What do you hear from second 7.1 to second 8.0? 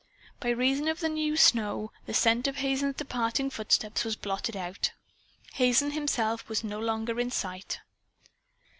in sight.